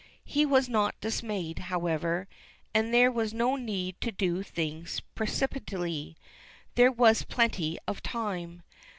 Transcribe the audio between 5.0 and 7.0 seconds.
precipitately. There